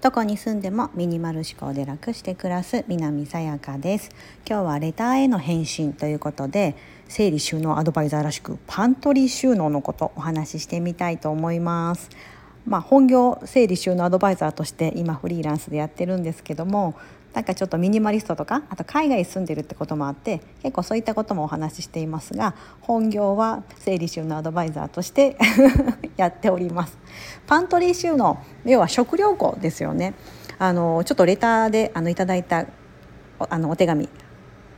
[0.00, 4.08] どこに住んでもミニマル思考で楽して暮らす南さやかです。
[4.48, 6.74] 今日はレターへの返信ということで
[7.06, 12.08] 整理収納アドバイザーらしくパントリー収納のことお話ししてみたいと思います。
[12.66, 16.94] まあ、本業整理収納アドバイザーとして今フリーランスでやってるんですけども
[17.32, 25.36] なんかちょっとミニマリストとかあと海外に住んでるってこともあって結構そういったこともお話ししていますが本業は整理収納アドバイザーとして
[26.16, 26.98] やっております。
[27.46, 30.14] パントリー収納要は食料庫ですよね。
[30.58, 32.66] あのちょっとレターであのいただいた
[33.38, 34.08] あのお手紙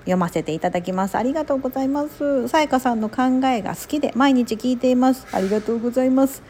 [0.01, 1.17] 読ませていただきます。
[1.17, 2.49] ありがとうございます。
[2.49, 5.27] さやかさんの考えが好きで毎日聞いています。
[5.33, 6.43] ありがとうございます。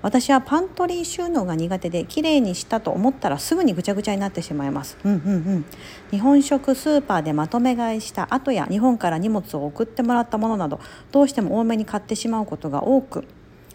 [0.00, 5.64] 私はパントリー収納が苦手できれいにしたと思ったらすぐにぐちゃぐちゃになってしまいます、うんうんうん、
[6.10, 10.80] 日本食スーパーでまとめ買いした後や日本から荷物を送ってもらったものなど
[11.10, 13.26] どうしても多めに買ってしまうことが多く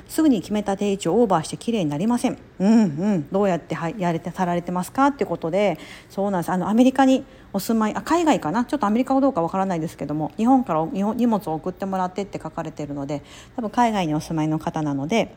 [0.07, 2.37] すぐに決めた定位置をオーバーしてきれいになりません。
[2.59, 2.85] うんう
[3.17, 6.51] ん、どうやってやれてさられてますかっていうことで、そうなんです。
[6.51, 13.23] あのアメリカにお住まい、あ海外かな、ちょっとアメリカかどうかわからないですけども、日本から日本荷物を送ってもらってって書かれているので、
[13.55, 15.35] 多分海外にお住まいの方なので。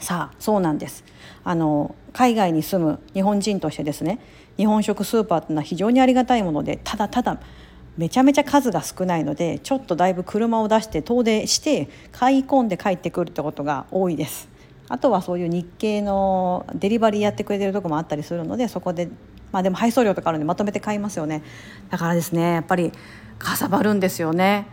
[0.00, 1.04] さあそうなんです。
[1.44, 4.18] あの海外に住む日本人としてですね
[4.56, 7.40] 日本食スーパーっていうのは非常にありがたいものでただただ
[7.96, 14.48] めちゃめちゃ数が少ないのでちょっとだいぶ車を出して遠出して買い込んで帰ってくるってことが多いです。
[14.88, 19.08] あとはそういう日系のデリバリーやってくれてるとこもあったりするのでそこで
[19.52, 21.42] まあでも配送料とかあるんでまとめて買いますよね。
[21.90, 22.92] だからですねやっぱり
[23.38, 24.66] かさばるんですよね。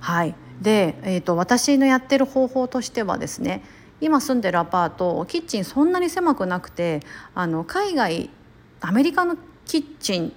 [0.00, 0.34] はい。
[0.60, 3.62] で、えーと私のやってる方法としてはですね
[4.02, 7.00] 今住んでるアパートキッチンそんなに狭くなくて
[7.34, 8.30] あの海外
[8.80, 10.32] アメリカのキッチン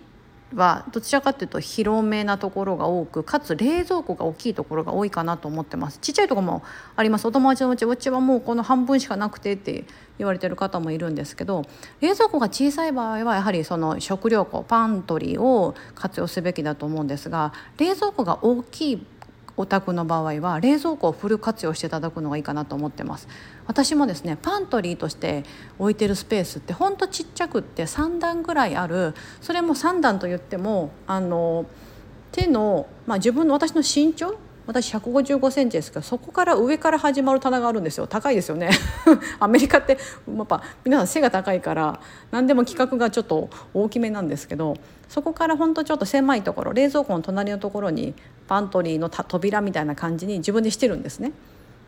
[0.54, 5.98] はどちらかというと広めなところが多くかつ冷蔵庫が大きいところが多いかなと思ってます。
[6.00, 6.64] ちっちゃいところも
[6.96, 7.26] あります。
[7.28, 9.86] お友達のうちうちはもうこの半分しかなくてって
[10.18, 11.64] 言われてる方もいるんですけど
[12.00, 19.06] 冷蔵庫が小さい場合はやはりその食料庫パントリーを活用すべきだと思うんですが冷蔵庫が大きい
[19.58, 23.28] お宅の場合は冷蔵庫をフル活用していただくのがいいかなと思ってます。
[23.68, 25.44] 私もですねパントリーとして
[25.80, 29.14] 置いてるスペースってほんとちっちゃくって3段ぐらいある。
[29.42, 31.66] それも3段と言ってもあの
[32.32, 34.36] 手の、まあ、自分の私の身長
[34.68, 38.72] 私155センチですけどそこから上から始まる棚があるんですよ高いですよね
[39.40, 42.00] アメリカってやっぱ皆さん背が高いから
[42.32, 44.76] 何でも規格がちょっと大きめなんですけど
[45.08, 48.16] そこからほんとちょっと狭いところ冷蔵庫の隣のところに
[48.48, 51.32] パントリーの扉みたいな感じに自分でしてるんですね。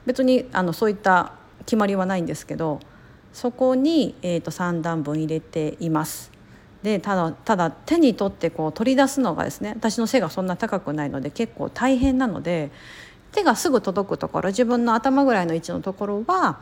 [0.06, 1.34] 別にあのそういった
[1.66, 2.80] 決まりはないんですけど
[3.34, 6.37] そこに、えーと3段分入れています。
[6.84, 12.72] でただただ手に取ってこう取り出すのがですね私の背がそんな高くないので結構大変なので
[13.32, 16.60] 手がすぐ届くところ自分の頭ぐらいの位置のところは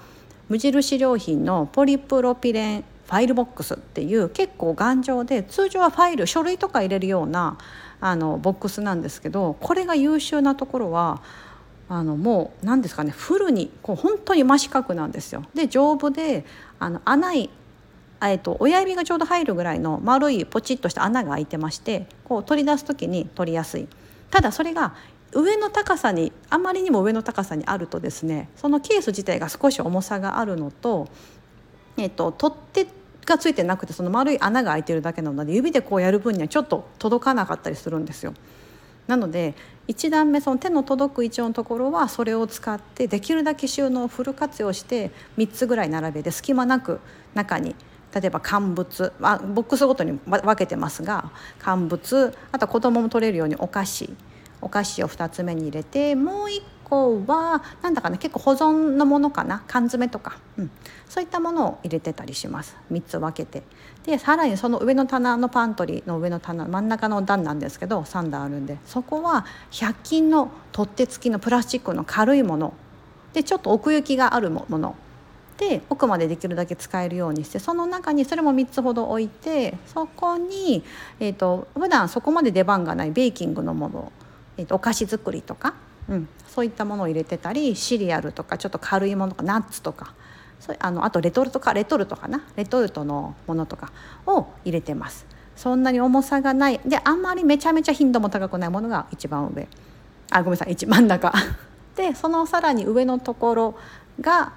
[0.50, 7.58] 無印良品のポリプロピレンファイルボックスっていう結構頑丈で通常はファイル書類とか入れるような
[8.02, 11.22] あのボックスなんですけどこれが優秀なところは
[11.88, 15.44] あのもう何ですかねフルにこう本当に真四角なんですよ。
[15.53, 16.46] で丈夫で
[16.80, 17.34] あの穴
[18.31, 23.88] えーと、親指がちょうど入るぐらいの丸いポチッとした穴が開いてましてこう取り出す時に取りやすい
[24.31, 24.96] ただそれが
[25.31, 31.08] 上の高さにあまりにも上の高さにあるとですねそのケース自体が少し重さがあるのと,、
[31.97, 32.88] えーと、取っ手
[33.25, 38.34] がついてなくてその丸い穴が開いてるだけなので指でこうやる分にはちょっと届かなかったりするんですよ。
[39.08, 39.53] なので
[39.88, 47.00] 1段目その手の届く位置のところはそれを使ってできるだけ収納をフル活用して3つぐらい並べて隙間なく
[47.35, 47.75] 中に
[48.16, 54.09] 例えば乾物、まあ、ボックスごとに分けてますが乾物あと子供も取れるようにお菓子
[54.62, 60.72] お菓子を2つ目に入れてもう1個はなんだかね結構保存のものかな缶詰とか、うん、
[61.09, 62.78] そういったものを入れてたりします。
[62.92, 63.64] 3つ分けて。
[64.06, 72.74] でさらにその上の棚のパントリーの上の棚真ん中の段なんですけど3段あるんでそこは100均の取っ手付きのプラスチックの軽いもの。
[73.34, 74.96] でちょっと奥行きがあるもの。
[75.58, 80.84] で奥までできるだけ使えるようにしてその中にそれも3つほど置いてそこに、
[81.20, 84.12] えーと、普段そこまで出番がないベーキングのもの、
[84.58, 85.74] えーと、お菓子作りとか、
[86.09, 90.14] うん、そういったものを入れてたりシリアルとかちょっと軽いものとかナッツとか
[90.59, 92.44] そあのあとレトルトかレトルトかな？
[92.56, 93.91] レトルトのものとか
[94.26, 95.26] を入れてます。
[95.56, 96.79] そんなに重さがない。
[96.85, 99.68] であんまりめちゃめちゃ頻度も高くないものが一番上。
[100.32, 100.74] あごめんなさい。
[100.74, 101.32] 一番中。
[101.96, 103.76] でそのさらに上のところ
[104.20, 104.53] が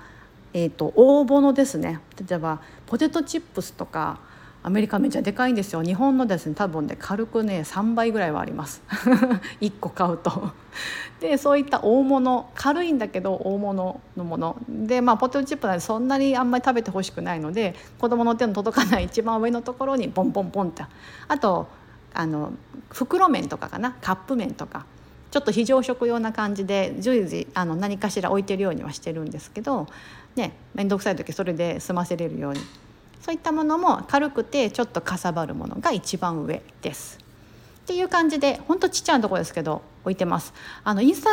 [0.54, 2.00] えーと、大物ですね。
[2.28, 4.20] 例えばポテトチップスとか
[4.62, 5.82] アメリカめっちゃでかいんですよ。
[5.82, 8.82] 日本のですね多分ね軽くね3倍ぐらいはあります。
[9.60, 10.50] 1個買うと。
[11.20, 14.56] でそういった大物軽いんだけど大物のもの。
[14.68, 20.84] でまあポテトチップなんでそんなにあんまり食べてほしくないので子供の手の届かない一番上のところにポンポンポンって。
[21.28, 21.68] あと
[22.14, 22.52] あの
[22.90, 23.96] 袋麺とかかな？
[24.00, 24.86] カップ麺とか。
[25.30, 29.86] ちょっと非常食用な感じで随時あの何かしら置いてるようにはしてるんですけど
[30.38, 32.60] ね面倒くさい時それで済ませれるように。
[33.20, 37.18] そういったものも軽くてちょっとかさばるものが一番上です。
[37.18, 40.54] っていう感じでほんとちっちゃなとこですけど置いてます。
[40.84, 41.30] あのインスタ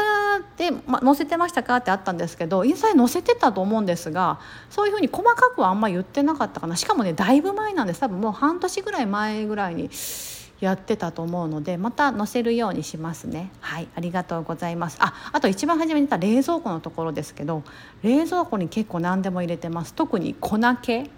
[0.57, 6.75] で、ま、載せてましたかってあったんですけどインスタで載せてたと思うんですがそういうふうに細かくはあんま言ってなかったかな。
[6.75, 7.99] しかもねだいぶ前なんです。
[8.01, 9.89] 多分もう半年ぐらい前ぐらいに
[10.61, 13.51] やってたと思うのでまた載せるようにしますね。
[13.59, 14.97] はいありがとうございます。
[15.01, 17.63] ああと一番初めに言った冷蔵庫のところですけど
[18.03, 19.93] 冷蔵庫に結構何でも入れてます。
[19.93, 21.09] 特に粉系。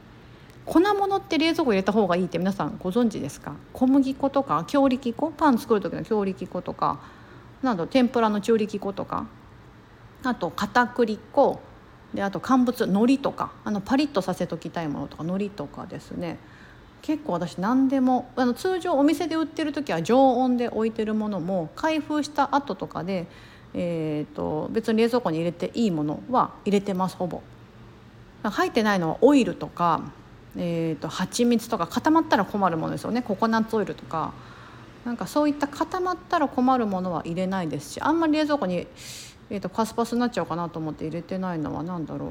[0.66, 3.54] 粉物って冷蔵庫入れた方がいいって皆さんご存知ですか？
[3.74, 5.32] 小麦粉とか強力粉？
[5.32, 7.00] パン作る時の強力粉とか
[7.62, 9.28] など天ぷらの中力粉とか。
[10.24, 11.62] あと片栗粉。
[12.14, 13.52] であと乾物海苔とか。
[13.64, 16.40] あのパリッとさせときたいものとか海苔とかですね。
[17.02, 23.28] 結構私何でもあの通常お店で売ってる時は常温で置いてるものも開封した後とかで、
[23.74, 27.42] えーと、別に冷蔵庫に入れていいものは入れてますほぼ。
[28.44, 30.12] 入ってないのはオイルとか
[30.60, 33.22] えーと、蜂蜜とか固まったら困るものですよね。
[33.22, 34.34] ココナッツオイルとか。
[35.06, 38.88] なんかそういった固まったら困るものは入れないですしあんまり冷蔵庫に、
[39.50, 42.30] えーと、パスパスになっちゃうかなと思って入れてないのは何だろう。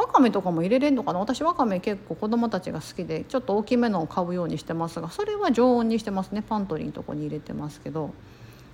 [0.00, 1.20] わかめとかも入れれるのかな？
[1.20, 6.42] 私わかめ結構子供たちが好きでちょっと大きめのを買うようにしてますがそれは常温にしてますね。
[6.42, 8.12] パントリーのとこに入れてますけど。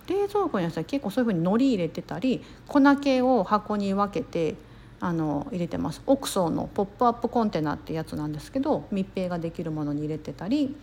[0.08, 4.54] 冷蔵庫には結構そういうふうに海苔入れてたり粉系を箱に分けて
[5.00, 6.00] あの入れてます。
[6.06, 10.76] オクソーのポップアップコンテナってやつなんですけど密閉ができるものに入れてたり、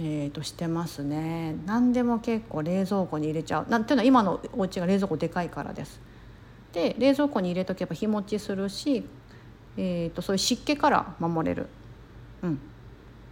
[0.00, 1.54] えー、としてますね。
[1.66, 3.70] 何でも結構冷蔵庫に入れちゃう。
[3.70, 6.00] なんていうのは今のお家が冷蔵庫でかいからです。
[6.72, 9.04] で冷蔵庫に入れとけば日持ちするし、
[9.76, 11.66] えー、とそういう湿気から守れる、
[12.42, 12.56] うん、っ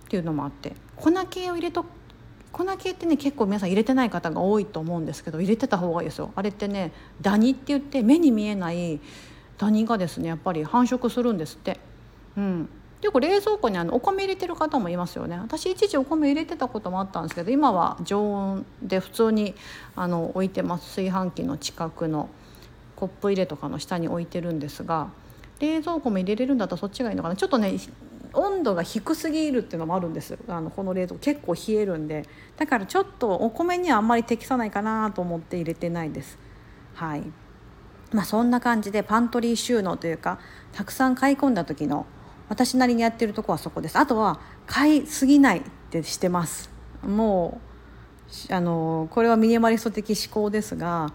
[0.09, 0.73] ていうのもあって。
[0.97, 1.85] 粉系を入れと
[2.53, 6.31] 粉系ってね結構皆さん入れてない方が多いと思うんですけど入れてた方がいいですよ。
[6.37, 9.01] あれってねダニって言って目に見えない
[9.59, 11.81] ダニがですねやっぱり繁殖するんですって。
[12.37, 12.69] うん。
[13.03, 15.37] よく冷蔵庫にあのお米入れてる方もいますよね。
[15.37, 19.55] 私一時お米入れてたこともあったんですけど今は常温で普通に
[19.95, 20.87] あの置いてます。
[20.97, 22.31] 炊飯器の近くの
[22.97, 25.09] コップ入れとかの下に置いてるんですが
[25.61, 27.37] 冷蔵庫も入れれるんだったらそっちがいいのかな。
[27.37, 27.79] ちょっとね
[28.33, 30.37] 温度が低すぎるっていうのもあるんです。
[30.49, 32.29] あのこの冷蔵庫結構冷えるんで。
[32.57, 36.39] だからちょっとお米にはあんまり適さないかなと思って入れてないです。
[36.95, 37.23] はい。
[38.13, 40.39] まあ、そんな感じでパントリー収納というか
[40.73, 42.07] たくさん買い込んだ時の
[42.49, 43.99] 私なりにやってるとこはそこです。
[43.99, 46.71] あとは買いすぎないってしてます。
[47.03, 47.61] も
[48.51, 51.13] うあのこれはミニマリスト的思考ですが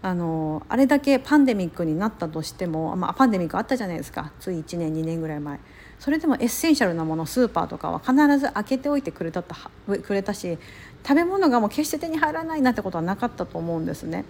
[0.00, 5.58] あのあれだけパンデミックになったとしても、まあ、パンデミックあったじゃないですかつい1年2年ぐらい前
[5.98, 10.58] それでも essential なものスーパーとかは必ず開けておいてくれたくれたし
[11.02, 14.24] 食べ物がもう決して手に入らないなってことはなかったと思うんですね。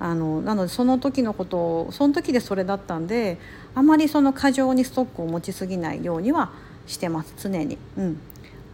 [0.00, 3.38] あのなのでその時のことをその時でそれだったんで
[3.74, 6.50] あまりその過剰にストックを持ちすぎないようには
[6.86, 7.78] してます常に。
[7.96, 8.20] うん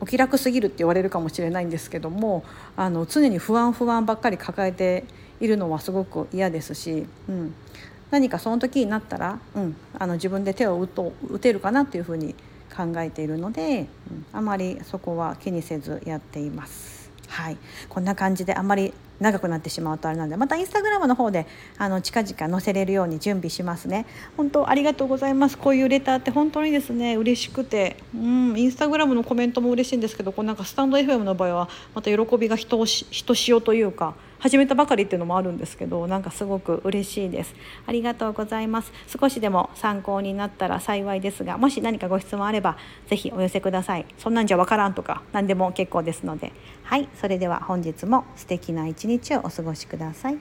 [0.00, 2.44] お気楽すぎるって言われるかもしれないんですけども
[2.76, 5.04] あの常に不安不安ばっかり抱えて
[5.40, 7.54] いるのはすごく嫌ですし、うん、
[8.10, 12.34] 何かその時になったら、うん、あの自分で手を打と打てるかなっていうふうに
[12.74, 16.99] 考えているので、うん、あまりそこは気にせずやっています。
[17.30, 17.56] はい、
[17.88, 21.46] こんな感じであんまり長くなってしまうとあれなんでまたインスタグラムの方で
[21.78, 24.06] あの近々載せれるように準備しますね。
[24.36, 25.56] 本当ありがとうございます。
[25.56, 27.96] こういうレターって本当にですね嬉しくて。
[28.14, 37.54] うんインスタグラムのコメントも嬉しいんですけどこうなんかスタンド FM の場合はまた喜びがひとしひとしおというか始めたばかりっていうのもあるんですけどなんかすごく嬉しいです。
[37.86, 38.92] ありがとうございます。
[39.06, 42.76] 少しでも参考になったら幸いですがもし何かご質問あれば
[43.08, 44.06] 是非お寄せください。
[44.18, 46.52] そんなんじゃわからんとか何でも結構ですので。
[46.82, 47.08] はい。
[47.14, 50.38] それでは本日も素敵な一日をお過ごしください。